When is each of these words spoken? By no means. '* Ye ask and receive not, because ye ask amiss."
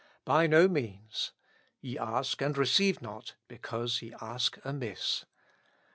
By 0.25 0.47
no 0.47 0.67
means. 0.67 1.31
'* 1.55 1.79
Ye 1.79 1.95
ask 1.95 2.41
and 2.41 2.57
receive 2.57 3.03
not, 3.03 3.35
because 3.47 4.01
ye 4.01 4.11
ask 4.19 4.57
amiss." 4.65 5.25